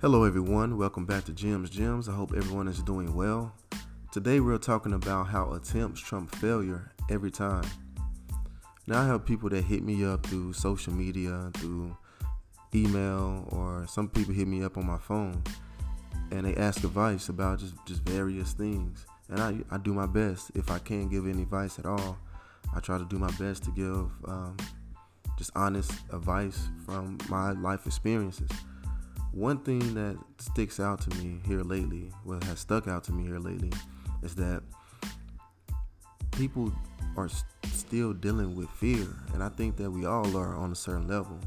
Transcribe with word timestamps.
Hello, 0.00 0.22
everyone. 0.22 0.78
Welcome 0.78 1.06
back 1.06 1.24
to 1.24 1.32
Jim's 1.32 1.70
Gems. 1.70 2.08
I 2.08 2.12
hope 2.12 2.32
everyone 2.32 2.68
is 2.68 2.80
doing 2.84 3.16
well. 3.16 3.52
Today, 4.12 4.38
we're 4.38 4.56
talking 4.56 4.92
about 4.92 5.26
how 5.26 5.54
attempts 5.54 5.98
trump 5.98 6.32
failure 6.36 6.92
every 7.10 7.32
time. 7.32 7.64
Now, 8.86 9.02
I 9.02 9.06
have 9.06 9.26
people 9.26 9.48
that 9.48 9.64
hit 9.64 9.82
me 9.82 10.04
up 10.04 10.24
through 10.24 10.52
social 10.52 10.92
media, 10.92 11.50
through 11.54 11.96
email, 12.72 13.48
or 13.50 13.86
some 13.88 14.08
people 14.08 14.32
hit 14.32 14.46
me 14.46 14.62
up 14.62 14.78
on 14.78 14.86
my 14.86 14.98
phone 14.98 15.42
and 16.30 16.46
they 16.46 16.54
ask 16.54 16.84
advice 16.84 17.28
about 17.28 17.58
just, 17.58 17.74
just 17.84 18.02
various 18.02 18.52
things. 18.52 19.04
And 19.28 19.40
I, 19.40 19.58
I 19.68 19.78
do 19.78 19.92
my 19.92 20.06
best. 20.06 20.52
If 20.54 20.70
I 20.70 20.78
can't 20.78 21.10
give 21.10 21.26
any 21.26 21.42
advice 21.42 21.76
at 21.80 21.86
all, 21.86 22.16
I 22.72 22.78
try 22.78 22.98
to 22.98 23.04
do 23.04 23.18
my 23.18 23.32
best 23.32 23.64
to 23.64 23.72
give 23.72 24.12
um, 24.30 24.56
just 25.36 25.50
honest 25.56 25.90
advice 26.12 26.68
from 26.86 27.18
my 27.28 27.50
life 27.50 27.84
experiences. 27.84 28.50
One 29.32 29.58
thing 29.58 29.94
that 29.94 30.18
sticks 30.38 30.80
out 30.80 31.00
to 31.02 31.10
me 31.18 31.40
here 31.46 31.62
lately, 31.62 32.10
what 32.24 32.42
has 32.44 32.60
stuck 32.60 32.88
out 32.88 33.04
to 33.04 33.12
me 33.12 33.24
here 33.24 33.38
lately, 33.38 33.72
is 34.22 34.34
that 34.36 34.62
people 36.32 36.72
are 37.16 37.28
st- 37.28 37.44
still 37.72 38.12
dealing 38.12 38.56
with 38.56 38.68
fear, 38.70 39.06
and 39.34 39.42
I 39.42 39.48
think 39.50 39.76
that 39.76 39.90
we 39.90 40.06
all 40.06 40.36
are 40.36 40.54
on 40.54 40.72
a 40.72 40.74
certain 40.74 41.06
level. 41.06 41.38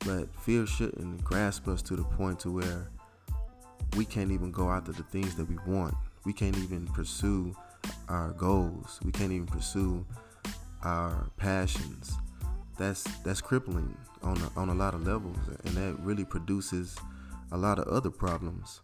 But 0.00 0.34
fear 0.42 0.66
shouldn't 0.66 1.24
grasp 1.24 1.66
us 1.66 1.80
to 1.82 1.96
the 1.96 2.04
point 2.04 2.40
to 2.40 2.50
where 2.50 2.90
we 3.96 4.04
can't 4.04 4.30
even 4.30 4.50
go 4.50 4.70
after 4.70 4.92
the 4.92 5.02
things 5.04 5.34
that 5.36 5.48
we 5.48 5.56
want. 5.66 5.94
We 6.24 6.32
can't 6.32 6.56
even 6.58 6.86
pursue 6.88 7.54
our 8.08 8.32
goals. 8.32 9.00
We 9.04 9.12
can't 9.12 9.32
even 9.32 9.46
pursue 9.46 10.04
our 10.82 11.30
passions. 11.36 12.12
That's 12.76 13.04
that's 13.22 13.40
crippling 13.40 13.96
on 14.24 14.38
a, 14.38 14.58
on 14.58 14.68
a 14.70 14.74
lot 14.74 14.94
of 14.94 15.06
levels, 15.06 15.36
and 15.64 15.76
that 15.76 15.96
really 16.00 16.24
produces 16.24 16.96
a 17.52 17.56
lot 17.56 17.78
of 17.78 17.86
other 17.88 18.10
problems. 18.10 18.80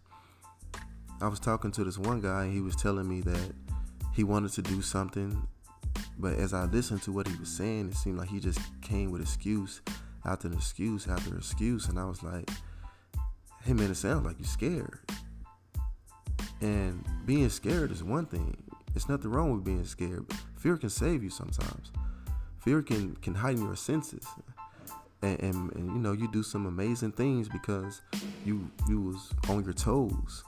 I 1.21 1.29
was 1.29 1.41
talking 1.41 1.73
to 1.73 1.85
this 1.85 1.99
one 1.99 2.21
guy, 2.21 2.45
and 2.45 2.53
he 2.53 2.61
was 2.61 2.77
telling 2.77 3.09
me 3.09 3.21
that 3.23 3.53
he 4.15 4.25
wanted 4.25 4.53
to 4.53 4.63
do 4.63 4.83
something, 4.83 5.47
but 6.19 6.35
as 6.35 6.53
I 6.53 6.65
listened 6.65 7.03
to 7.03 7.13
what 7.13 7.27
he 7.27 7.37
was 7.37 7.49
saying, 7.49 7.89
it 7.89 7.97
seemed 7.97 8.19
like 8.19 8.29
he 8.29 8.41
just 8.41 8.61
came 8.83 9.11
with 9.11 9.23
excuse 9.23 9.81
after 10.25 10.53
excuse 10.53 11.09
after 11.09 11.37
excuse, 11.37 11.89
and 11.89 11.99
I 11.99 12.05
was 12.05 12.23
like, 12.23 12.49
"Hey 13.65 13.73
man, 13.73 13.91
it 13.91 13.97
sounds 13.97 14.25
like 14.25 14.39
you're 14.39 14.47
scared." 14.47 15.01
And 16.61 17.05
being 17.25 17.49
scared 17.49 17.91
is 17.91 18.05
one 18.05 18.27
thing. 18.27 18.63
It's 18.95 19.09
nothing 19.09 19.31
wrong 19.31 19.53
with 19.53 19.65
being 19.65 19.85
scared. 19.85 20.27
Fear 20.57 20.77
can 20.77 20.91
save 20.91 21.23
you 21.23 21.31
sometimes. 21.31 21.91
Fear 22.59 22.83
can 22.83 23.17
can 23.17 23.35
heighten 23.35 23.65
your 23.65 23.77
senses. 23.77 24.27
And, 25.23 25.41
and, 25.41 25.73
and, 25.75 25.87
you 25.89 25.99
know 25.99 26.13
you 26.13 26.31
do 26.33 26.43
some 26.43 26.65
amazing 26.65 27.13
things 27.13 27.49
because 27.49 28.01
you 28.45 28.71
you 28.89 29.03
was 29.03 29.33
on 29.51 29.65
your 29.65 29.75
toes 29.75 30.45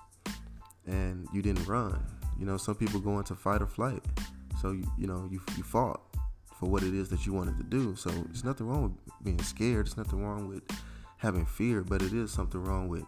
and 0.86 1.28
you 1.32 1.42
didn't 1.42 1.66
run. 1.66 2.02
You 2.38 2.46
know 2.46 2.56
some 2.56 2.74
people 2.74 2.98
go 3.00 3.18
into 3.18 3.34
fight 3.34 3.60
or 3.60 3.66
flight. 3.66 4.02
So 4.60 4.72
you, 4.72 4.90
you 4.98 5.06
know 5.06 5.28
you, 5.30 5.40
you 5.56 5.62
fought 5.62 6.00
for 6.58 6.70
what 6.70 6.82
it 6.82 6.94
is 6.94 7.08
that 7.10 7.26
you 7.26 7.34
wanted 7.34 7.58
to 7.58 7.64
do. 7.64 7.96
So 7.96 8.08
there's 8.10 8.44
nothing 8.44 8.66
wrong 8.66 8.82
with 8.84 8.92
being 9.24 9.42
scared. 9.42 9.86
There's 9.86 9.96
nothing 9.96 10.24
wrong 10.24 10.48
with 10.48 10.62
having 11.22 11.46
fear 11.46 11.82
but 11.82 12.02
it 12.02 12.12
is 12.12 12.32
something 12.32 12.62
wrong 12.64 12.88
with 12.88 13.04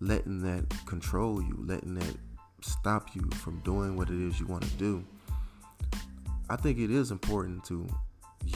letting 0.00 0.42
that 0.42 0.66
control 0.84 1.40
you 1.40 1.56
letting 1.66 1.94
that 1.94 2.14
stop 2.60 3.14
you 3.14 3.22
from 3.36 3.58
doing 3.60 3.96
what 3.96 4.10
it 4.10 4.20
is 4.20 4.38
you 4.38 4.46
want 4.46 4.62
to 4.62 4.70
do. 4.76 5.02
I 6.50 6.56
think 6.56 6.78
it 6.78 6.90
is 6.90 7.10
important 7.10 7.64
to 7.64 7.86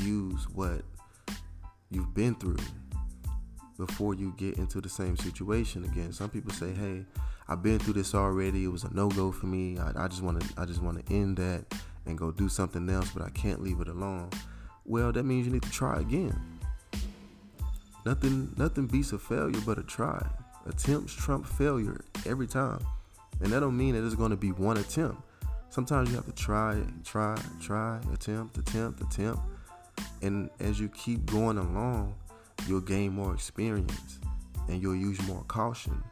use 0.02 0.46
what 0.50 0.82
you've 1.90 2.14
been 2.14 2.34
through 2.34 2.58
before 3.78 4.14
you 4.14 4.32
get 4.36 4.56
into 4.58 4.80
the 4.80 4.88
same 4.88 5.16
situation 5.16 5.84
again. 5.84 6.12
Some 6.12 6.30
people 6.30 6.52
say, 6.52 6.72
"Hey, 6.72 7.04
I've 7.48 7.62
been 7.62 7.78
through 7.78 7.94
this 7.94 8.14
already. 8.14 8.64
It 8.64 8.68
was 8.68 8.84
a 8.84 8.94
no-go 8.94 9.30
for 9.32 9.46
me. 9.46 9.78
I, 9.78 10.04
I 10.04 10.08
just 10.08 10.22
want 10.22 10.40
to, 10.40 10.60
I 10.60 10.64
just 10.64 10.82
want 10.82 11.04
to 11.04 11.14
end 11.14 11.36
that 11.36 11.64
and 12.06 12.16
go 12.16 12.30
do 12.30 12.48
something 12.48 12.88
else, 12.88 13.10
but 13.10 13.22
I 13.22 13.30
can't 13.30 13.62
leave 13.62 13.80
it 13.80 13.88
alone." 13.88 14.30
Well, 14.84 15.12
that 15.12 15.24
means 15.24 15.46
you 15.46 15.52
need 15.52 15.62
to 15.62 15.70
try 15.70 15.98
again. 16.00 16.38
Nothing, 18.04 18.54
nothing 18.56 18.86
beats 18.86 19.12
a 19.12 19.18
failure 19.18 19.60
but 19.66 19.78
a 19.78 19.82
try. 19.82 20.24
Attempts 20.66 21.12
trump 21.12 21.44
failure 21.46 22.04
every 22.24 22.46
time, 22.46 22.80
and 23.40 23.52
that 23.52 23.60
don't 23.60 23.76
mean 23.76 23.94
that 23.94 24.04
it's 24.04 24.14
going 24.14 24.30
to 24.30 24.36
be 24.36 24.52
one 24.52 24.76
attempt. 24.76 25.20
Sometimes 25.70 26.10
you 26.10 26.16
have 26.16 26.26
to 26.26 26.32
try, 26.32 26.80
try, 27.04 27.36
try, 27.60 28.00
attempt, 28.12 28.58
attempt, 28.58 29.00
attempt 29.00 29.40
and 30.22 30.50
as 30.60 30.80
you 30.80 30.88
keep 30.88 31.26
going 31.26 31.58
along, 31.58 32.14
you'll 32.66 32.80
gain 32.80 33.12
more 33.12 33.34
experience 33.34 34.18
and 34.68 34.82
you'll 34.82 34.96
use 34.96 35.20
more 35.26 35.44
caution. 35.44 36.02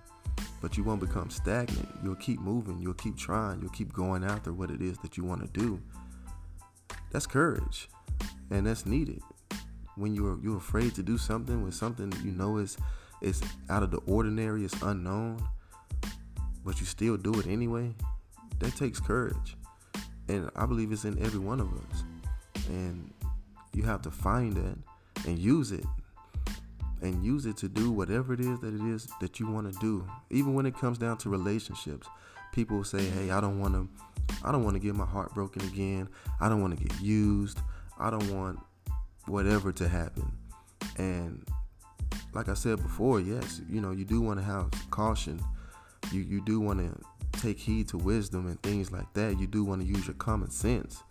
But 0.61 0.77
you 0.77 0.85
won't 0.85 1.01
become 1.01 1.31
stagnant. 1.31 1.89
You'll 2.03 2.15
keep 2.17 2.41
moving, 2.41 2.81
you'll 2.81 2.95
keep 2.95 3.17
trying, 3.17 3.61
you'll 3.61 3.71
keep 3.71 3.93
going 3.93 4.25
after 4.25 4.53
what 4.53 4.71
it 4.71 4.81
is 4.81 4.97
that 4.99 5.17
you 5.17 5.25
want 5.25 5.43
to 5.43 5.61
do. 5.61 5.81
That's 7.11 7.27
courage. 7.27 7.89
And 8.51 8.67
that's 8.67 8.87
needed. 8.87 9.21
When 9.97 10.15
you're 10.15 10.39
you're 10.43 10.57
afraid 10.57 10.95
to 10.97 11.03
do 11.03 11.17
something 11.19 11.63
with 11.63 11.75
something 11.75 12.13
you 12.25 12.33
know 12.33 12.57
is 12.59 12.77
is 13.21 13.43
out 13.71 13.83
of 13.83 13.91
the 13.91 13.99
ordinary, 14.07 14.65
it's 14.65 14.81
unknown, 14.83 15.43
but 16.65 16.81
you 16.81 16.87
still 16.87 17.17
do 17.17 17.39
it 17.39 17.47
anyway, 17.47 17.95
that 18.59 18.75
takes 18.77 18.99
courage. 18.99 19.57
And 20.29 20.51
I 20.57 20.67
believe 20.67 20.91
it's 20.91 21.05
in 21.05 21.23
every 21.23 21.39
one 21.39 21.61
of 21.61 21.73
us. 21.73 22.05
And 22.69 23.13
you 23.75 23.83
have 23.83 24.03
to 24.03 24.11
find 24.11 24.57
it 24.57 25.27
and 25.27 25.39
use 25.39 25.73
it. 25.73 25.85
And 27.03 27.23
use 27.23 27.45
it 27.45 27.59
to 27.59 27.69
do 27.69 27.91
whatever 27.91 28.33
it 28.33 28.41
is 28.41 28.61
that 28.61 28.75
it 28.75 28.81
is 28.81 29.09
that 29.21 29.39
you 29.39 29.51
want 29.51 29.71
to 29.71 29.79
do. 29.79 30.09
Even 30.31 30.55
when 30.55 30.65
it 30.65 30.75
comes 30.75 30.97
down 30.97 31.19
to 31.19 31.29
relationships 31.29 32.09
people 32.55 32.85
say 32.85 33.05
hey 33.05 33.33
i 33.33 33.41
don't 33.41 33.59
want 33.59 33.75
to 33.75 33.89
i 34.45 34.53
don't 34.53 34.63
want 34.63 34.75
to 34.75 34.81
get 34.81 34.95
my 34.95 35.05
heart 35.05 35.35
broken 35.35 35.61
again. 35.63 36.09
I 36.41 36.49
don't 36.49 36.63
want 36.63 36.79
to 36.79 36.85
get 36.85 37.01
used. 37.01 37.59
I 37.99 38.11
don't 38.11 38.31
want 38.31 38.61
whatever 39.27 39.73
to 39.73 39.89
happen. 39.89 40.31
And 40.99 41.45
like 42.33 42.49
i 42.49 42.55
said 42.55 42.81
before 42.83 43.21
yes 43.21 43.61
you 43.69 43.81
know 43.81 43.91
you 43.91 44.05
do 44.05 44.21
want 44.21 44.39
to 44.39 44.45
have 44.45 44.71
caution. 44.91 45.41
You 46.13 46.21
you 46.21 46.41
do 46.43 46.61
want 46.61 46.79
to 46.79 47.41
take 47.41 47.59
heed 47.59 47.89
to 47.89 47.99
wisdom 47.99 48.47
and 48.47 48.63
things 48.63 48.93
like 48.93 49.13
that. 49.15 49.39
You 49.41 49.49
do 49.49 49.65
want 49.65 49.81
to 49.81 49.87
use 49.87 50.07
your 50.07 50.15
common 50.15 50.51
sense 50.51 51.03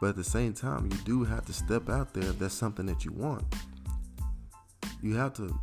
but 0.00 0.10
at 0.10 0.16
the 0.16 0.24
same 0.24 0.54
time, 0.54 0.88
you 0.90 0.98
do 1.04 1.24
have 1.24 1.44
to 1.46 1.52
step 1.52 1.90
out 1.90 2.14
there 2.14 2.24
if 2.24 2.38
that's 2.38 2.54
something 2.54 2.86
that 2.86 3.04
you 3.04 3.12
want. 3.12 3.44
You 5.02 5.14
have 5.16 5.34
to 5.34 5.58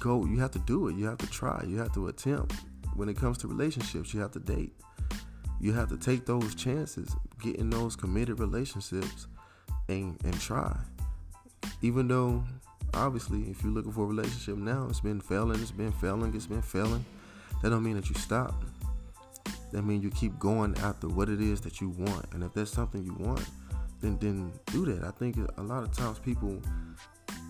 go, 0.00 0.24
you 0.24 0.38
have 0.38 0.50
to 0.52 0.58
do 0.60 0.88
it, 0.88 0.96
you 0.96 1.04
have 1.06 1.18
to 1.18 1.26
try, 1.26 1.62
you 1.66 1.78
have 1.78 1.92
to 1.94 2.08
attempt. 2.08 2.54
When 2.94 3.08
it 3.08 3.16
comes 3.16 3.36
to 3.38 3.48
relationships, 3.48 4.14
you 4.14 4.20
have 4.20 4.32
to 4.32 4.40
date. 4.40 4.72
You 5.60 5.72
have 5.74 5.88
to 5.90 5.96
take 5.96 6.26
those 6.26 6.54
chances, 6.54 7.14
get 7.42 7.56
in 7.56 7.70
those 7.70 7.96
committed 7.96 8.40
relationships 8.40 9.26
and 9.88 10.18
and 10.24 10.40
try. 10.40 10.76
Even 11.82 12.08
though 12.08 12.44
obviously 12.94 13.42
if 13.50 13.62
you're 13.62 13.72
looking 13.72 13.92
for 13.92 14.04
a 14.04 14.06
relationship 14.06 14.56
now, 14.56 14.86
it's 14.88 15.00
been 15.00 15.20
failing, 15.20 15.60
it's 15.60 15.70
been 15.70 15.92
failing, 15.92 16.34
it's 16.34 16.46
been 16.46 16.62
failing. 16.62 17.04
That 17.62 17.70
don't 17.70 17.82
mean 17.82 17.96
that 17.96 18.08
you 18.08 18.14
stop. 18.16 18.62
That 19.72 19.82
means 19.82 20.04
you 20.04 20.10
keep 20.10 20.38
going 20.38 20.76
after 20.78 21.08
what 21.08 21.28
it 21.28 21.40
is 21.40 21.60
that 21.62 21.80
you 21.80 21.90
want. 21.90 22.26
And 22.32 22.42
if 22.42 22.54
that's 22.54 22.70
something 22.70 23.02
you 23.02 23.14
want, 23.14 23.44
then 24.00 24.18
then 24.18 24.52
do 24.66 24.84
that. 24.86 25.04
I 25.04 25.10
think 25.10 25.36
a 25.56 25.62
lot 25.62 25.82
of 25.82 25.92
times 25.92 26.18
people 26.18 26.60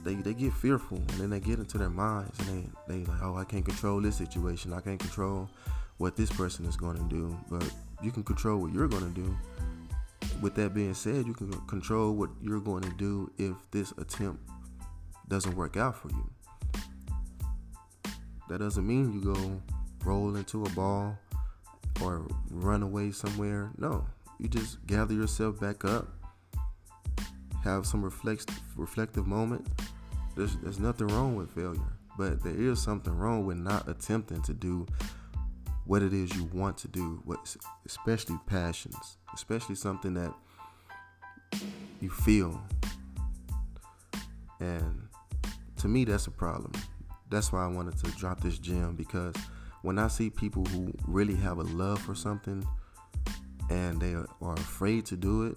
they 0.05 0.15
they 0.15 0.35
get 0.35 0.53
fearful 0.53 0.99
and 0.99 1.21
then 1.21 1.31
they 1.31 1.41
get 1.41 1.59
into 1.59 1.79
their 1.79 1.91
minds 1.91 2.39
and 2.41 2.49
they 2.49 2.71
they 2.89 3.05
like, 3.05 3.23
oh, 3.23 3.37
I 3.37 3.45
can't 3.45 3.65
control 3.65 4.01
this 4.01 4.17
situation. 4.17 4.73
I 4.73 4.81
can't 4.81 5.01
control 5.01 5.51
what 5.99 6.17
this 6.17 6.31
person 6.31 6.65
is 6.67 6.77
going 6.77 6.97
to 6.97 7.05
do, 7.05 7.37
but 7.51 7.69
you 8.03 8.13
can 8.13 8.23
control 8.23 8.61
what 8.61 8.73
you're 8.73 8.89
going 8.89 9.13
to 9.13 9.21
do. 9.21 9.37
With 10.41 10.55
that 10.57 10.75
being 10.75 10.95
said, 10.95 11.27
you 11.27 11.33
can 11.33 11.51
control 11.67 12.15
what 12.15 12.31
you're 12.43 12.61
going 12.61 12.83
to 12.83 12.93
do 12.97 13.31
if 13.39 13.55
this 13.71 13.93
attempt 13.99 14.43
doesn't 15.29 15.57
work 15.57 15.77
out 15.77 15.97
for 15.97 16.11
you. 16.11 16.31
That 18.49 18.61
doesn't 18.61 18.87
mean 18.87 19.13
you 19.13 19.35
go 19.35 19.61
roll 20.05 20.37
into 20.37 20.65
a 20.65 20.71
ball 20.71 21.19
or 22.03 22.27
run 22.51 22.83
away 22.83 23.11
somewhere. 23.11 23.73
No, 23.79 24.07
you 24.39 24.49
just 24.49 24.87
gather 24.87 25.15
yourself 25.15 25.59
back 25.59 25.85
up 25.85 26.07
have 27.65 27.87
some 27.87 28.03
reflect, 28.03 28.51
reflective 28.77 29.27
moment, 29.27 29.67
there's, 30.37 30.57
there's 30.57 30.79
nothing 30.79 31.09
wrong 31.09 31.37
with 31.37 31.51
failure. 31.51 31.81
But 32.19 32.43
there 32.43 32.55
is 32.55 32.81
something 32.81 33.17
wrong 33.17 33.45
with 33.45 33.59
not 33.59 33.89
attempting 33.89 34.43
to 34.43 34.55
do 34.55 34.87
what 35.85 36.03
it 36.03 36.13
is 36.13 36.35
you 36.35 36.45
want 36.53 36.77
to 36.79 36.89
do, 36.89 37.23
what, 37.25 37.57
especially 37.85 38.37
passions, 38.47 39.19
especially 39.35 39.75
something 39.75 40.15
that 40.15 40.35
you 42.01 42.11
feel. 42.11 42.61
And 44.61 45.09
to 45.77 45.89
me, 45.89 46.05
that's 46.05 46.27
a 46.27 46.31
problem. 46.31 46.73
That's 47.31 47.53
why 47.53 47.65
I 47.65 47.69
wanted 47.69 47.97
to 48.05 48.11
drop 48.13 48.41
this 48.41 48.59
gem 48.59 48.95
because 48.97 49.35
when 49.83 49.99
I 49.99 50.09
see 50.09 50.31
people 50.31 50.65
who 50.67 50.93
really 51.07 51.37
have 51.37 51.59
a 51.59 51.63
love 51.63 52.01
for 52.01 52.15
something 52.15 52.67
and 53.71 54.01
they 54.01 54.15
are 54.15 54.55
afraid 54.55 55.07
to 55.07 55.17
do 55.17 55.47
it, 55.47 55.57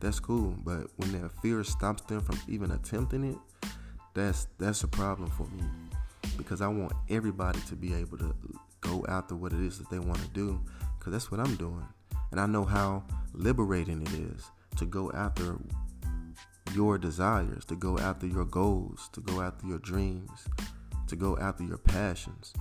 that's 0.00 0.20
cool. 0.20 0.54
But 0.64 0.88
when 0.96 1.12
that 1.20 1.30
fear 1.42 1.62
stops 1.64 2.02
them 2.02 2.20
from 2.20 2.38
even 2.48 2.70
attempting 2.72 3.24
it, 3.24 3.68
that's 4.14 4.46
that's 4.58 4.82
a 4.82 4.88
problem 4.88 5.30
for 5.30 5.44
me. 5.48 5.62
because 6.36 6.60
I 6.60 6.68
want 6.68 6.92
everybody 7.08 7.60
to 7.68 7.76
be 7.76 7.94
able 7.94 8.18
to 8.18 8.34
go 8.80 9.04
after 9.08 9.34
what 9.34 9.52
it 9.52 9.60
is 9.60 9.78
that 9.78 9.90
they 9.90 9.98
want 9.98 10.18
to 10.20 10.28
do 10.28 10.60
because 10.98 11.12
that's 11.12 11.30
what 11.30 11.40
I'm 11.40 11.54
doing. 11.56 11.86
And 12.30 12.40
I 12.40 12.46
know 12.46 12.64
how 12.64 13.04
liberating 13.34 14.02
it 14.02 14.12
is 14.12 14.50
to 14.76 14.86
go 14.86 15.10
after 15.12 15.58
your 16.74 16.98
desires, 16.98 17.64
to 17.66 17.76
go 17.76 17.98
after 17.98 18.26
your 18.26 18.44
goals, 18.44 19.08
to 19.12 19.20
go 19.20 19.42
after 19.42 19.66
your 19.66 19.78
dreams, 19.78 20.46
to 21.08 21.16
go 21.16 21.36
after 21.38 21.64
your 21.64 21.78
passions. 21.78 22.52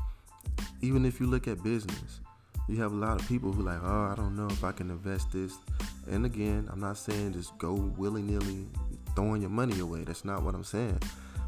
Even 0.82 1.06
if 1.06 1.20
you 1.20 1.28
look 1.28 1.48
at 1.48 1.64
business, 1.64 2.20
you 2.68 2.82
have 2.82 2.92
a 2.92 2.96
lot 2.96 3.20
of 3.22 3.28
people 3.28 3.52
who 3.52 3.64
like, 3.64 3.80
oh, 3.84 4.10
I 4.12 4.16
don't 4.16 4.36
know 4.36 4.48
if 4.48 4.64
I 4.64 4.72
can 4.72 4.90
invest 4.90 5.32
this. 5.32 5.54
And 6.10 6.26
again, 6.26 6.68
I'm 6.72 6.80
not 6.80 6.98
saying 6.98 7.34
just 7.34 7.58
go 7.58 7.74
willy 7.74 8.22
nilly 8.22 8.68
throwing 9.16 9.42
your 9.42 9.52
money 9.52 9.80
away. 9.80 10.04
That's 10.04 10.26
not 10.26 10.44
what 10.44 10.56
I'm 10.56 10.64
saying. 10.64 11.00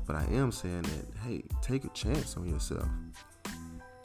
But 0.06 0.16
I 0.16 0.26
am 0.32 0.52
saying 0.52 0.84
that, 0.84 1.06
hey, 1.26 1.44
take 1.62 1.84
a 1.84 1.90
chance 1.90 2.38
on 2.38 2.48
yourself. 2.48 2.88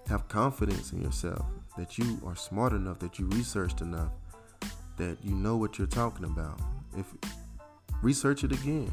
Have 0.09 0.29
confidence 0.29 0.93
in 0.93 1.03
yourself 1.03 1.45
that 1.77 1.99
you 1.99 2.21
are 2.25 2.37
smart 2.37 2.73
enough, 2.73 2.99
that 3.01 3.19
you 3.19 3.27
researched 3.27 3.81
enough, 3.81 4.13
that 4.97 5.19
you 5.23 5.35
know 5.35 5.57
what 5.57 5.79
you're 5.79 5.87
talking 5.87 6.25
about. 6.25 6.61
If 6.97 7.07
research 8.03 8.45
it 8.45 8.53
again. 8.53 8.91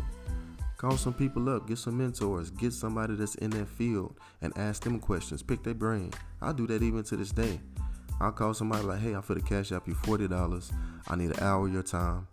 Call 0.77 0.98
some 0.98 1.13
people 1.13 1.48
up, 1.50 1.68
get 1.68 1.77
some 1.77 1.98
mentors, 1.98 2.50
get 2.50 2.74
somebody 2.74 3.16
that's 3.16 3.36
in 3.36 3.51
that 3.51 3.69
field 3.69 4.18
and 4.42 4.57
ask 4.57 4.83
them 4.83 5.00
questions. 5.00 5.42
Pick 5.42 5.63
their 5.63 5.74
brain. 5.74 6.12
I 6.42 6.51
do 6.51 6.68
that 6.68 6.83
even 6.83 7.04
to 7.04 7.16
this 7.16 7.31
day. 7.31 7.62
I'll 8.24 8.31
call 8.31 8.54
somebody 8.54 8.84
like, 8.84 9.02
hey, 9.02 9.12
I'm 9.12 9.22
for 9.22 9.36
the 9.36 9.42
cash 9.42 9.74
app 9.74 9.86
you 9.86 9.96
forty 9.96 10.30
dollars. 10.30 10.72
I 11.10 11.18
need 11.18 11.31
an 11.31 11.44
hour 11.44 11.68
of 11.68 11.74
your 11.74 11.84
time. 11.84 12.25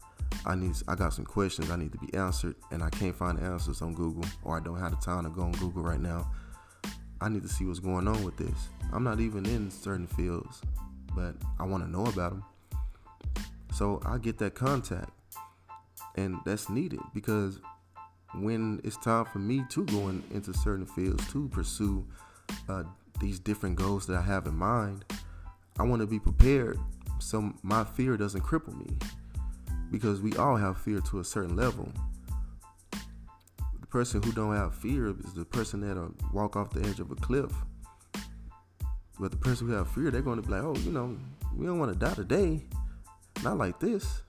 I 0.46 0.54
need 0.54 0.76
I 0.86 0.94
got 0.94 1.12
some 1.12 1.24
questions 1.24 1.68
I 1.68 1.74
need 1.74 1.90
to 1.90 1.98
be 1.98 2.14
answered 2.14 2.54
and 2.70 2.80
I 2.80 2.90
can't 2.90 3.14
find 3.14 3.40
answers 3.40 3.82
on 3.82 3.94
Google 3.94 4.24
or 4.44 4.56
I 4.56 4.60
don't 4.60 4.78
have 4.78 4.92
the 4.92 4.96
time 4.98 5.24
to 5.24 5.30
go 5.30 5.42
on 5.42 5.50
Google 5.52 5.82
right 5.82 6.00
now. 6.00 6.30
I 7.20 7.28
need 7.28 7.42
to 7.42 7.48
see 7.48 7.64
what's 7.64 7.80
going 7.80 8.06
on 8.06 8.22
with 8.22 8.36
this. 8.36 8.68
I'm 8.92 9.02
not 9.02 9.18
even 9.18 9.44
in 9.46 9.68
certain 9.68 10.06
fields, 10.06 10.62
but 11.14 11.34
I 11.58 11.64
want 11.64 11.82
to 11.82 11.90
know 11.90 12.06
about 12.06 12.30
them. 12.30 12.44
So 13.72 14.00
I 14.06 14.18
get 14.18 14.38
that 14.38 14.54
contact, 14.54 15.10
and 16.14 16.36
that's 16.46 16.68
needed 16.70 17.00
because 17.12 17.58
when 18.34 18.80
it's 18.84 18.96
time 18.98 19.24
for 19.24 19.38
me 19.38 19.64
to 19.70 19.84
go 19.86 20.08
in, 20.08 20.22
into 20.32 20.54
certain 20.54 20.86
fields 20.86 21.30
to 21.32 21.48
pursue 21.48 22.06
uh, 22.68 22.84
these 23.20 23.40
different 23.40 23.74
goals 23.74 24.06
that 24.06 24.16
I 24.16 24.22
have 24.22 24.46
in 24.46 24.54
mind, 24.54 25.04
I 25.78 25.82
want 25.82 26.00
to 26.00 26.06
be 26.06 26.18
prepared 26.18 26.78
so 27.18 27.52
my 27.62 27.84
fear 27.84 28.16
doesn't 28.16 28.42
cripple 28.42 28.76
me 28.76 28.96
because 29.90 30.20
we 30.20 30.34
all 30.36 30.56
have 30.56 30.78
fear 30.78 31.00
to 31.00 31.20
a 31.20 31.24
certain 31.24 31.56
level. 31.56 31.90
The 33.80 33.86
person 33.88 34.22
who 34.22 34.32
don't 34.32 34.54
have 34.54 34.74
fear 34.74 35.08
is 35.08 35.34
the 35.34 35.44
person 35.44 35.80
that'll 35.80 36.14
walk 36.32 36.56
off 36.56 36.70
the 36.70 36.86
edge 36.88 37.00
of 37.00 37.10
a 37.10 37.16
cliff. 37.16 37.52
But 39.18 39.32
the 39.32 39.36
person 39.36 39.66
who 39.66 39.74
have 39.74 39.90
fear, 39.90 40.10
they're 40.10 40.22
going 40.22 40.40
to 40.40 40.46
be 40.46 40.52
like, 40.52 40.62
oh, 40.62 40.76
you 40.76 40.92
know, 40.92 41.16
we 41.54 41.66
don't 41.66 41.78
want 41.78 41.92
to 41.92 41.98
die 41.98 42.14
today. 42.14 42.62
Not 43.42 43.58
like 43.58 43.78
this. 43.78 44.22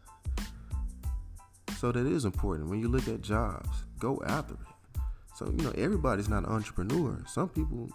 So 1.80 1.92
that 1.92 2.06
is 2.06 2.26
important. 2.26 2.70
When 2.70 2.80
you 2.80 2.90
look 2.90 3.08
at 3.08 3.22
jobs, 3.22 3.70
go 4.00 4.22
after 4.26 4.56
it. 4.56 5.02
So, 5.36 5.46
you 5.46 5.64
know, 5.64 5.72
everybody's 5.78 6.30
not 6.30 6.44
an 6.44 6.50
entrepreneur. 6.50 7.24
Some 7.28 7.50
people, 7.50 7.90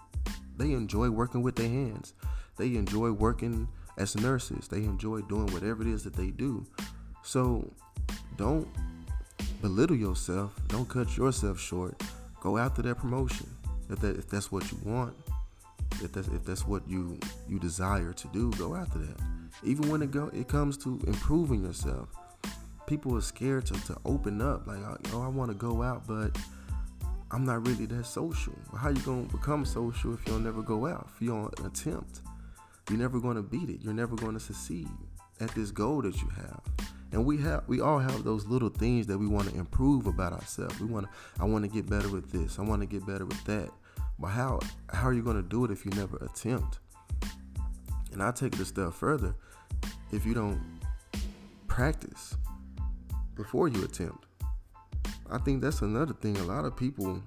they 0.57 0.73
enjoy 0.73 1.09
working 1.09 1.43
with 1.43 1.55
their 1.55 1.69
hands. 1.69 2.13
They 2.57 2.75
enjoy 2.75 3.11
working 3.11 3.67
as 3.97 4.15
nurses. 4.15 4.67
They 4.67 4.83
enjoy 4.83 5.21
doing 5.21 5.47
whatever 5.47 5.81
it 5.81 5.87
is 5.87 6.03
that 6.03 6.15
they 6.15 6.31
do. 6.31 6.65
So 7.23 7.71
don't 8.35 8.67
belittle 9.61 9.95
yourself. 9.95 10.53
Don't 10.67 10.87
cut 10.87 11.17
yourself 11.17 11.59
short. 11.59 12.01
Go 12.41 12.57
after 12.57 12.81
that 12.83 12.95
promotion 12.95 13.47
if 13.89 13.99
that 13.99 14.17
if 14.17 14.29
that's 14.29 14.51
what 14.51 14.69
you 14.71 14.77
want. 14.83 15.15
If 16.03 16.11
that's 16.11 16.27
if 16.27 16.45
that's 16.45 16.67
what 16.67 16.87
you 16.87 17.19
you 17.47 17.59
desire 17.59 18.13
to 18.13 18.27
do, 18.29 18.51
go 18.51 18.75
after 18.75 18.99
that. 18.99 19.19
Even 19.63 19.89
when 19.89 20.01
it 20.01 20.11
go 20.11 20.29
it 20.33 20.47
comes 20.47 20.77
to 20.79 20.99
improving 21.07 21.63
yourself, 21.63 22.09
people 22.85 23.15
are 23.15 23.21
scared 23.21 23.65
to, 23.67 23.73
to 23.85 23.97
open 24.05 24.41
up. 24.41 24.67
Like, 24.67 24.79
oh, 25.13 25.21
I 25.21 25.27
want 25.27 25.49
to 25.49 25.55
go 25.55 25.81
out, 25.81 26.07
but 26.07 26.37
I'm 27.31 27.45
not 27.45 27.67
really 27.67 27.85
that 27.87 28.05
social. 28.05 28.53
How 28.77 28.89
you 28.89 29.01
gonna 29.01 29.23
become 29.23 29.65
social 29.65 30.13
if 30.13 30.25
you'll 30.27 30.39
never 30.39 30.61
go 30.61 30.85
out? 30.87 31.09
If 31.15 31.21
you 31.21 31.29
don't 31.29 31.59
attempt, 31.65 32.21
you're 32.89 32.99
never 32.99 33.19
gonna 33.19 33.43
beat 33.43 33.69
it. 33.69 33.81
You're 33.81 33.93
never 33.93 34.15
gonna 34.15 34.39
succeed 34.39 34.87
at 35.39 35.49
this 35.51 35.71
goal 35.71 36.01
that 36.03 36.21
you 36.21 36.29
have. 36.29 36.61
And 37.11 37.25
we 37.25 37.37
have 37.37 37.63
we 37.67 37.81
all 37.81 37.99
have 37.99 38.23
those 38.23 38.45
little 38.45 38.69
things 38.69 39.07
that 39.07 39.17
we 39.17 39.27
want 39.27 39.49
to 39.49 39.55
improve 39.55 40.07
about 40.07 40.33
ourselves. 40.33 40.79
We 40.79 40.87
want 40.87 41.05
to 41.05 41.41
i 41.41 41.45
want 41.45 41.63
to 41.63 41.69
get 41.69 41.89
better 41.89 42.09
with 42.09 42.31
this. 42.31 42.59
I 42.59 42.63
want 42.63 42.81
to 42.81 42.85
get 42.85 43.05
better 43.05 43.25
with 43.25 43.43
that. 43.45 43.69
But 44.19 44.27
how 44.27 44.59
how 44.91 45.07
are 45.07 45.13
you 45.13 45.23
going 45.23 45.41
to 45.41 45.47
do 45.47 45.65
it 45.65 45.71
if 45.71 45.85
you 45.85 45.91
never 45.91 46.17
attempt? 46.17 46.79
And 48.11 48.21
i 48.21 48.31
take 48.31 48.53
it 48.53 48.59
a 48.59 48.65
step 48.65 48.93
further. 48.93 49.35
If 50.11 50.25
you 50.25 50.33
don't 50.33 50.61
practice 51.67 52.35
before 53.35 53.67
you 53.67 53.83
attempt 53.83 54.25
i 55.29 55.37
think 55.37 55.61
that's 55.61 55.81
another 55.81 56.13
thing. 56.13 56.37
A 56.37 56.43
lot 56.43 56.65
of 56.65 56.75
people 56.75 57.21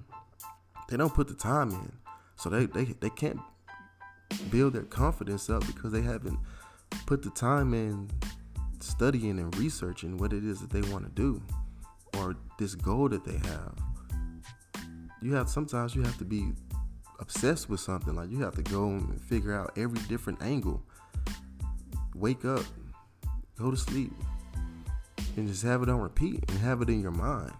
they 0.89 0.97
don't 0.97 1.13
put 1.13 1.27
the 1.27 1.33
time 1.33 1.71
in. 1.71 1.91
So 2.35 2.49
they 2.49 2.65
they, 2.65 2.85
they 2.99 3.09
can't 3.09 3.39
build 4.49 4.73
their 4.73 4.83
confidence 4.83 5.49
up 5.49 5.65
because 5.67 5.91
they 5.91 6.01
haven't 6.01 6.39
put 7.05 7.21
the 7.21 7.29
time 7.31 7.73
in 7.73 8.09
studying 8.79 9.39
and 9.39 9.55
researching 9.57 10.17
what 10.17 10.33
it 10.33 10.43
is 10.43 10.59
that 10.59 10.69
they 10.69 10.81
want 10.91 11.05
to 11.05 11.11
do 11.11 11.41
or 12.17 12.35
this 12.59 12.75
goal 12.75 13.09
that 13.09 13.23
they 13.23 13.37
have. 13.47 13.73
You 15.21 15.33
have 15.33 15.49
sometimes 15.49 15.95
you 15.95 16.01
have 16.01 16.17
to 16.17 16.25
be 16.25 16.51
obsessed 17.19 17.69
with 17.69 17.79
something. 17.79 18.15
Like 18.15 18.29
you 18.29 18.41
have 18.41 18.55
to 18.55 18.63
go 18.63 18.87
and 18.87 19.21
figure 19.21 19.53
out 19.53 19.77
every 19.77 19.99
different 20.09 20.41
angle. 20.41 20.83
Wake 22.15 22.43
up, 22.43 22.65
go 23.57 23.71
to 23.71 23.77
sleep, 23.77 24.11
and 25.37 25.47
just 25.47 25.63
have 25.63 25.81
it 25.83 25.89
on 25.89 25.99
repeat 25.99 26.43
and 26.49 26.59
have 26.59 26.81
it 26.81 26.89
in 26.89 27.01
your 27.01 27.11
mind 27.11 27.53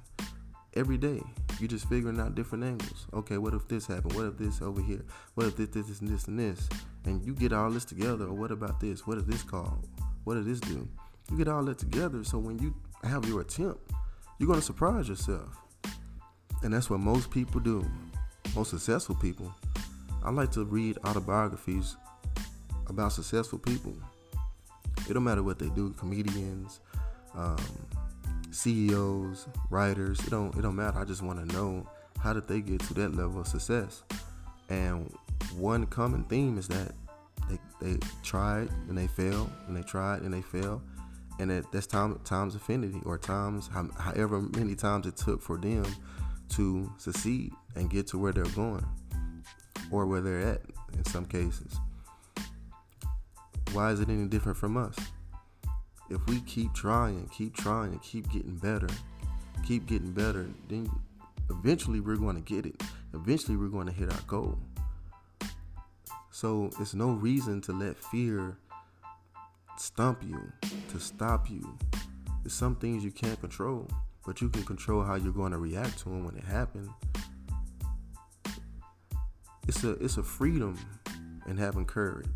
every 0.74 0.98
day. 0.98 1.22
You're 1.62 1.68
just 1.68 1.88
figuring 1.88 2.20
out 2.20 2.34
different 2.34 2.64
angles. 2.64 3.06
Okay, 3.14 3.38
what 3.38 3.54
if 3.54 3.68
this 3.68 3.86
happened? 3.86 4.14
What 4.14 4.26
if 4.26 4.36
this 4.36 4.64
over 4.64 4.82
here? 4.82 5.06
What 5.36 5.46
if 5.46 5.58
this, 5.58 5.70
this, 5.70 5.86
this, 5.86 6.00
and 6.02 6.10
this, 6.10 6.28
and 6.28 6.40
this? 6.40 6.68
And 7.06 7.24
you 7.24 7.36
get 7.36 7.54
all 7.54 7.70
this 7.70 7.86
together. 7.86 8.26
Or 8.26 8.34
what 8.34 8.50
about 8.50 8.80
this? 8.80 9.06
What 9.06 9.20
is 9.20 9.26
this 9.26 9.44
called? 9.44 9.88
What 10.24 10.34
does 10.34 10.48
this 10.48 10.60
do? 10.60 10.90
You 11.30 11.38
get 11.38 11.48
all 11.48 11.64
that 11.66 11.78
together, 11.78 12.24
so 12.24 12.40
when 12.40 12.58
you 12.58 12.74
have 13.04 13.26
your 13.26 13.42
attempt, 13.42 13.92
you're 14.40 14.48
gonna 14.48 14.60
surprise 14.60 15.08
yourself. 15.08 15.56
And 16.64 16.74
that's 16.74 16.90
what 16.90 17.00
most 17.00 17.30
people 17.30 17.62
do. 17.62 17.88
Most 18.56 18.72
successful 18.72 19.14
people. 19.14 19.54
I 20.24 20.32
like 20.32 20.52
to 20.54 20.66
read 20.66 20.98
autobiographies 21.06 21.96
about 22.88 23.12
successful 23.12 23.60
people. 23.60 23.94
It 25.08 25.14
don't 25.14 25.24
matter 25.24 25.44
what 25.44 25.60
they 25.60 25.70
do, 25.70 25.92
comedians, 25.92 26.80
um, 27.36 27.58
CEOs, 28.52 29.48
writers. 29.70 30.20
It 30.20 30.30
don't 30.30 30.56
it 30.56 30.62
don't 30.62 30.76
matter. 30.76 31.00
I 31.00 31.06
just 31.06 31.22
want 31.22 31.40
to 31.40 31.56
know 31.56 31.88
how 32.20 32.34
did 32.34 32.48
they 32.48 32.62
get 32.62 32.82
to 32.82 32.94
that 32.96 33.16
level 33.16 33.42
of 33.42 33.48
success. 33.48 34.04
And 34.70 35.14
one 35.58 35.86
common 35.88 36.24
theme 36.26 36.58
is 36.58 36.68
that 36.68 36.94
they 37.50 37.58
they 37.82 37.98
tried 38.24 38.70
and 38.88 38.98
they 38.98 39.08
failed 39.08 39.50
and 39.68 39.76
they 39.76 39.84
tried 39.84 40.22
and 40.22 40.34
they 40.34 40.42
failed 40.42 40.82
and 41.40 41.50
that, 41.50 41.72
that's 41.72 41.88
time 41.88 42.20
times 42.24 42.56
affinity 42.56 43.02
or 43.06 43.18
times 43.18 43.70
however 43.98 44.42
many 44.42 44.76
times 44.76 45.06
it 45.06 45.18
took 45.18 45.42
for 45.42 45.58
them 45.58 45.86
to 46.50 46.92
succeed 46.98 47.52
and 47.76 47.90
get 47.90 48.08
to 48.08 48.18
where 48.18 48.32
they're 48.32 48.44
going 48.46 48.86
or 49.92 50.06
where 50.06 50.22
they're 50.22 50.42
at 50.42 50.62
in 50.94 51.04
some 51.06 51.26
cases 51.26 51.78
why 53.74 53.92
is 53.92 54.00
it 54.00 54.10
any 54.10 54.28
different 54.28 54.58
from 54.58 54.78
us 54.78 54.96
if 56.12 56.26
we 56.28 56.40
keep 56.42 56.74
trying 56.74 57.28
keep 57.34 57.56
trying 57.56 57.98
keep 58.00 58.30
getting 58.32 58.56
better 58.56 58.90
keep 59.66 59.86
getting 59.86 60.12
better 60.12 60.48
then 60.70 60.90
eventually 61.50 62.00
we're 62.00 62.16
going 62.16 62.36
to 62.36 62.42
get 62.42 62.66
it 62.66 62.82
eventually 63.14 63.58
we're 63.58 63.68
going 63.68 63.88
to 63.88 63.94
hit 63.94 64.12
our 64.12 64.22
goal 64.28 64.58
so 66.30 66.70
it's 66.80 66.94
no 66.94 67.12
reason 67.12 67.62
to 67.62 67.74
let 67.74 67.98
fear 67.98 68.58
stump 69.82 70.24
you, 70.24 70.52
to 70.90 71.00
stop 71.00 71.50
you. 71.50 71.78
There's 72.44 72.54
some 72.54 72.76
things 72.76 73.04
you 73.04 73.12
can't 73.12 73.40
control, 73.40 73.88
but 74.26 74.42
you 74.42 74.50
can 74.50 74.64
control 74.64 75.04
how 75.04 75.16
you're 75.16 75.34
going 75.34 75.52
to 75.52 75.58
react 75.58 76.00
to 76.00 76.06
them 76.06 76.26
when 76.26 76.38
it 76.38 76.44
happens. 76.44 76.90
It's 79.68 79.84
a 79.84 79.92
it's 79.92 80.18
a 80.18 80.24
freedom 80.24 80.78
in 81.48 81.58
having 81.58 81.86
courage. 81.86 82.28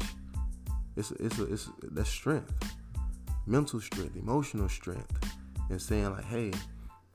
It's 0.95 1.11
a, 1.11 1.25
it's 1.25 1.39
a, 1.39 1.53
it's 1.53 1.67
a, 1.67 1.71
that's 1.91 2.09
strength, 2.09 2.53
mental 3.45 3.79
strength, 3.79 4.15
emotional 4.15 4.69
strength, 4.69 5.35
and 5.69 5.81
saying 5.81 6.11
like, 6.11 6.25
hey, 6.25 6.51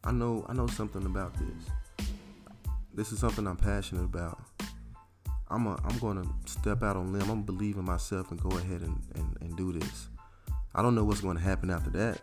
I 0.04 0.12
know 0.12 0.44
I 0.48 0.52
know 0.52 0.66
something 0.66 1.04
about 1.06 1.34
this. 1.34 2.06
This 2.94 3.12
is 3.12 3.18
something 3.18 3.46
I'm 3.46 3.56
passionate 3.56 4.04
about. 4.04 4.40
I'm 5.48 5.66
a, 5.66 5.80
I'm 5.84 5.98
gonna 5.98 6.24
step 6.46 6.82
out 6.82 6.96
on 6.96 7.12
limb. 7.12 7.30
I'm 7.30 7.44
in 7.48 7.84
myself 7.84 8.30
and 8.30 8.40
go 8.40 8.50
ahead 8.50 8.82
and, 8.82 8.98
and, 9.14 9.36
and 9.40 9.56
do 9.56 9.72
this. 9.72 10.08
I 10.74 10.82
don't 10.82 10.94
know 10.94 11.04
what's 11.04 11.20
going 11.20 11.36
to 11.36 11.42
happen 11.42 11.70
after 11.70 11.90
that. 11.90 12.20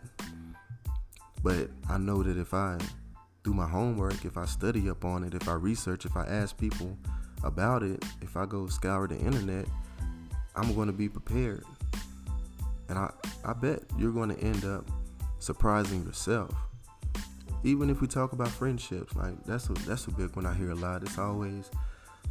But 1.43 1.69
I 1.89 1.97
know 1.97 2.23
that 2.23 2.37
if 2.37 2.53
I 2.53 2.77
do 3.43 3.53
my 3.53 3.67
homework, 3.67 4.25
if 4.25 4.37
I 4.37 4.45
study 4.45 4.89
up 4.89 5.03
on 5.05 5.23
it, 5.23 5.33
if 5.33 5.47
I 5.47 5.53
research, 5.53 6.05
if 6.05 6.15
I 6.15 6.25
ask 6.25 6.57
people 6.57 6.97
about 7.43 7.83
it, 7.83 8.03
if 8.21 8.37
I 8.37 8.45
go 8.45 8.67
scour 8.67 9.07
the 9.07 9.17
internet, 9.17 9.65
I'm 10.55 10.73
going 10.75 10.87
to 10.87 10.93
be 10.93 11.09
prepared. 11.09 11.65
And 12.89 12.97
I, 12.97 13.11
I 13.45 13.53
bet 13.53 13.86
you're 13.97 14.11
going 14.11 14.29
to 14.29 14.39
end 14.39 14.65
up 14.65 14.89
surprising 15.39 16.03
yourself. 16.03 16.53
Even 17.63 17.89
if 17.89 18.01
we 18.01 18.07
talk 18.07 18.33
about 18.33 18.49
friendships, 18.49 19.15
like 19.15 19.43
that's 19.45 19.69
a 19.69 19.73
that's 19.73 20.05
a 20.07 20.11
big 20.11 20.35
one 20.35 20.45
I 20.45 20.53
hear 20.53 20.71
a 20.71 20.75
lot. 20.75 21.01
It's 21.01 21.17
always 21.17 21.69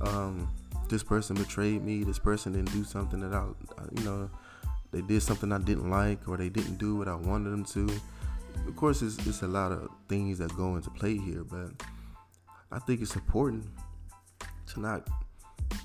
um, 0.00 0.48
this 0.88 1.02
person 1.02 1.36
betrayed 1.36 1.84
me. 1.84 2.04
This 2.04 2.18
person 2.18 2.52
didn't 2.52 2.72
do 2.72 2.84
something 2.84 3.20
that 3.20 3.34
I, 3.34 3.44
you 3.98 4.04
know, 4.04 4.30
they 4.92 5.02
did 5.02 5.22
something 5.22 5.52
I 5.52 5.58
didn't 5.58 5.90
like, 5.90 6.28
or 6.28 6.36
they 6.36 6.48
didn't 6.48 6.78
do 6.78 6.96
what 6.96 7.08
I 7.08 7.14
wanted 7.14 7.50
them 7.50 7.64
to. 7.64 7.88
Of 8.66 8.76
course, 8.76 9.02
it's, 9.02 9.18
it's 9.26 9.42
a 9.42 9.48
lot 9.48 9.72
of 9.72 9.90
things 10.08 10.38
that 10.38 10.56
go 10.56 10.76
into 10.76 10.90
play 10.90 11.18
here, 11.18 11.44
but 11.44 11.70
I 12.72 12.78
think 12.78 13.00
it's 13.00 13.14
important 13.14 13.66
to 14.72 14.80
not 14.80 15.08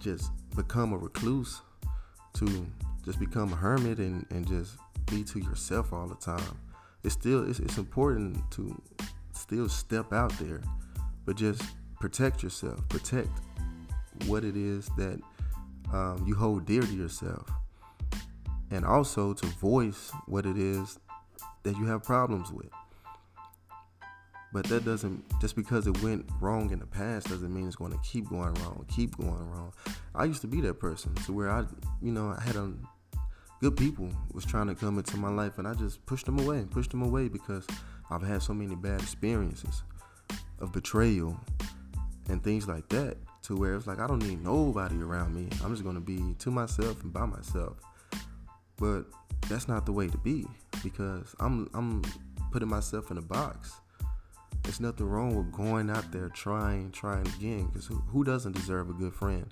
just 0.01 0.31
become 0.55 0.93
a 0.93 0.97
recluse, 0.97 1.61
to 2.35 2.65
just 3.03 3.19
become 3.19 3.51
a 3.53 3.55
hermit 3.55 3.97
and, 3.97 4.25
and 4.29 4.47
just 4.47 4.77
be 5.11 5.23
to 5.25 5.39
yourself 5.39 5.93
all 5.93 6.07
the 6.07 6.15
time. 6.15 6.57
It's 7.03 7.13
still 7.13 7.47
it's, 7.47 7.59
it's 7.59 7.77
important 7.77 8.39
to 8.51 8.81
still 9.33 9.69
step 9.69 10.13
out 10.13 10.31
there, 10.39 10.61
but 11.25 11.35
just 11.35 11.61
protect 11.99 12.41
yourself. 12.41 12.87
Protect 12.89 13.29
what 14.25 14.43
it 14.43 14.55
is 14.55 14.89
that 14.97 15.19
um, 15.93 16.23
you 16.25 16.35
hold 16.35 16.65
dear 16.65 16.81
to 16.81 16.93
yourself, 16.93 17.47
and 18.71 18.85
also 18.85 19.33
to 19.33 19.45
voice 19.45 20.11
what 20.27 20.45
it 20.45 20.57
is 20.57 20.97
that 21.63 21.75
you 21.77 21.85
have 21.85 22.03
problems 22.03 22.51
with. 22.51 22.69
But 24.53 24.65
that 24.65 24.83
doesn't 24.83 25.23
just 25.39 25.55
because 25.55 25.87
it 25.87 26.01
went 26.03 26.29
wrong 26.39 26.71
in 26.71 26.79
the 26.79 26.85
past 26.85 27.29
doesn't 27.29 27.53
mean 27.53 27.67
it's 27.67 27.75
going 27.75 27.93
to 27.93 27.99
keep 27.99 28.29
going 28.29 28.53
wrong, 28.55 28.85
keep 28.93 29.17
going 29.17 29.49
wrong. 29.49 29.73
I 30.13 30.25
used 30.25 30.41
to 30.41 30.47
be 30.47 30.61
that 30.61 30.75
person 30.75 31.15
to 31.15 31.33
where 31.33 31.49
I, 31.49 31.63
you 32.01 32.11
know, 32.11 32.35
I 32.37 32.41
had 32.41 32.55
a 32.57 32.73
good 33.61 33.77
people 33.77 34.09
was 34.33 34.43
trying 34.43 34.67
to 34.67 34.75
come 34.75 34.97
into 34.97 35.15
my 35.17 35.29
life 35.29 35.57
and 35.57 35.67
I 35.67 35.73
just 35.73 36.05
pushed 36.05 36.25
them 36.25 36.39
away, 36.39 36.65
pushed 36.69 36.91
them 36.91 37.03
away 37.03 37.29
because 37.29 37.65
I've 38.09 38.23
had 38.23 38.41
so 38.41 38.53
many 38.53 38.75
bad 38.75 39.01
experiences 39.01 39.83
of 40.59 40.73
betrayal 40.73 41.39
and 42.27 42.43
things 42.43 42.67
like 42.67 42.89
that 42.89 43.17
to 43.43 43.55
where 43.55 43.75
it's 43.75 43.87
like 43.87 43.99
I 43.99 44.07
don't 44.07 44.27
need 44.27 44.43
nobody 44.43 44.99
around 45.01 45.33
me. 45.33 45.47
I'm 45.63 45.71
just 45.71 45.83
going 45.83 45.95
to 45.95 46.01
be 46.01 46.35
to 46.39 46.51
myself 46.51 47.01
and 47.03 47.13
by 47.13 47.25
myself. 47.25 47.77
But 48.77 49.05
that's 49.47 49.67
not 49.67 49.85
the 49.85 49.91
way 49.91 50.07
to 50.07 50.17
be 50.17 50.45
because 50.83 51.35
I'm 51.39 51.69
I'm 51.73 52.01
putting 52.51 52.67
myself 52.67 53.11
in 53.11 53.17
a 53.17 53.21
box 53.21 53.81
there's 54.63 54.79
nothing 54.79 55.07
wrong 55.07 55.35
with 55.35 55.51
going 55.51 55.89
out 55.89 56.11
there 56.11 56.29
trying, 56.29 56.91
trying 56.91 57.27
again. 57.27 57.65
Because 57.67 57.87
who, 57.87 57.95
who 57.95 58.23
doesn't 58.23 58.53
deserve 58.53 58.89
a 58.89 58.93
good 58.93 59.13
friend? 59.13 59.47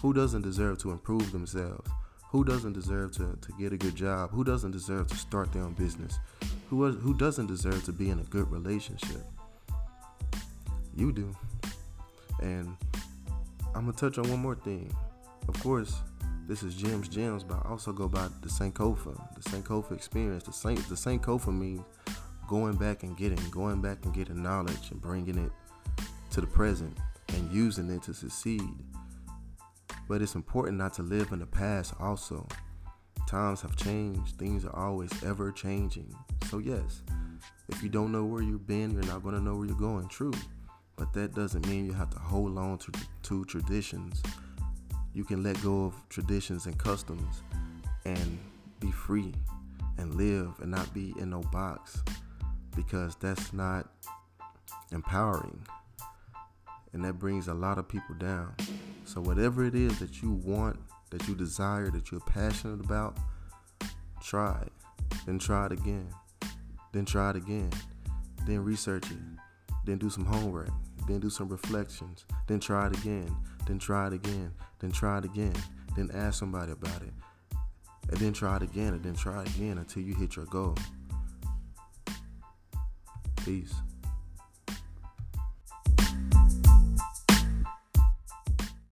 Who 0.00 0.12
doesn't 0.12 0.42
deserve 0.42 0.78
to 0.78 0.90
improve 0.90 1.32
themselves? 1.32 1.90
Who 2.34 2.42
doesn't 2.42 2.72
deserve 2.72 3.12
to, 3.12 3.38
to 3.40 3.52
get 3.60 3.72
a 3.72 3.76
good 3.76 3.94
job? 3.94 4.32
Who 4.32 4.42
doesn't 4.42 4.72
deserve 4.72 5.06
to 5.06 5.14
start 5.14 5.52
their 5.52 5.62
own 5.62 5.74
business? 5.74 6.18
Who, 6.68 6.90
who 6.90 7.14
doesn't 7.14 7.46
deserve 7.46 7.84
to 7.84 7.92
be 7.92 8.10
in 8.10 8.18
a 8.18 8.24
good 8.24 8.50
relationship? 8.50 9.22
You 10.96 11.12
do. 11.12 11.32
And 12.42 12.76
I'm 13.76 13.82
going 13.82 13.92
to 13.92 14.00
touch 14.00 14.18
on 14.18 14.28
one 14.28 14.40
more 14.40 14.56
thing. 14.56 14.92
Of 15.46 15.62
course, 15.62 15.94
this 16.48 16.64
is 16.64 16.74
Jim's 16.74 17.08
Gems, 17.08 17.44
but 17.44 17.64
I 17.64 17.68
also 17.68 17.92
go 17.92 18.08
by 18.08 18.26
the 18.42 18.48
Sankofa, 18.48 19.16
the 19.36 19.50
Sankofa 19.50 19.92
experience. 19.92 20.42
The 20.42 20.52
Saint, 20.52 20.88
the 20.88 20.96
Sankofa 20.96 21.56
means 21.56 21.82
going 22.48 22.74
back 22.74 23.04
and 23.04 23.16
getting, 23.16 23.48
going 23.50 23.80
back 23.80 24.04
and 24.06 24.12
getting 24.12 24.42
knowledge 24.42 24.90
and 24.90 25.00
bringing 25.00 25.38
it 25.38 25.52
to 26.32 26.40
the 26.40 26.48
present 26.48 26.98
and 27.28 27.52
using 27.52 27.88
it 27.90 28.02
to 28.02 28.12
succeed. 28.12 28.74
But 30.08 30.22
it's 30.22 30.34
important 30.34 30.78
not 30.78 30.94
to 30.94 31.02
live 31.02 31.32
in 31.32 31.38
the 31.38 31.46
past 31.46 31.94
also. 31.98 32.46
Times 33.28 33.62
have 33.62 33.76
changed, 33.76 34.36
things 34.38 34.64
are 34.64 34.76
always 34.76 35.10
ever 35.24 35.50
changing. 35.50 36.14
So, 36.50 36.58
yes, 36.58 37.02
if 37.68 37.82
you 37.82 37.88
don't 37.88 38.12
know 38.12 38.24
where 38.24 38.42
you've 38.42 38.66
been, 38.66 38.90
you're 38.92 39.04
not 39.04 39.22
going 39.22 39.34
to 39.34 39.40
know 39.40 39.56
where 39.56 39.66
you're 39.66 39.76
going. 39.76 40.08
True. 40.08 40.32
But 40.96 41.12
that 41.14 41.34
doesn't 41.34 41.66
mean 41.66 41.86
you 41.86 41.92
have 41.92 42.10
to 42.10 42.18
hold 42.18 42.56
on 42.58 42.78
to, 42.78 42.92
to 43.24 43.44
traditions. 43.46 44.22
You 45.12 45.24
can 45.24 45.42
let 45.42 45.60
go 45.62 45.86
of 45.86 45.94
traditions 46.08 46.66
and 46.66 46.78
customs 46.78 47.42
and 48.04 48.38
be 48.80 48.90
free 48.90 49.32
and 49.98 50.14
live 50.14 50.52
and 50.60 50.70
not 50.70 50.92
be 50.92 51.14
in 51.18 51.30
no 51.30 51.40
box 51.40 52.02
because 52.76 53.16
that's 53.16 53.52
not 53.52 53.88
empowering. 54.92 55.58
And 56.92 57.04
that 57.04 57.18
brings 57.18 57.48
a 57.48 57.54
lot 57.54 57.78
of 57.78 57.88
people 57.88 58.14
down. 58.16 58.54
So, 59.04 59.20
whatever 59.20 59.64
it 59.64 59.74
is 59.74 59.98
that 59.98 60.22
you 60.22 60.32
want, 60.32 60.78
that 61.10 61.26
you 61.28 61.34
desire, 61.34 61.90
that 61.90 62.10
you're 62.10 62.20
passionate 62.20 62.80
about, 62.84 63.16
try 64.22 64.60
it. 64.62 64.72
Then 65.26 65.38
try 65.38 65.66
it 65.66 65.72
again. 65.72 66.08
Then 66.92 67.04
try 67.04 67.30
it 67.30 67.36
again. 67.36 67.70
Then 68.46 68.64
research 68.64 69.10
it. 69.10 69.18
Then 69.84 69.98
do 69.98 70.10
some 70.10 70.24
homework. 70.24 70.70
Then 71.06 71.20
do 71.20 71.30
some 71.30 71.48
reflections. 71.48 72.24
Then 72.46 72.60
try 72.60 72.86
it 72.86 72.96
again. 72.98 73.34
Then 73.66 73.78
try 73.78 74.06
it 74.06 74.12
again. 74.12 74.52
Then 74.80 74.90
try 74.90 75.18
it 75.18 75.24
again. 75.24 75.54
Then 75.96 76.10
ask 76.14 76.38
somebody 76.38 76.72
about 76.72 77.02
it. 77.02 77.12
And 78.08 78.18
then 78.18 78.32
try 78.32 78.56
it 78.56 78.62
again. 78.62 78.94
And 78.94 79.02
then 79.02 79.14
try 79.14 79.42
it 79.42 79.54
again 79.54 79.78
until 79.78 80.02
you 80.02 80.14
hit 80.14 80.36
your 80.36 80.46
goal. 80.46 80.76
Peace. 83.44 83.74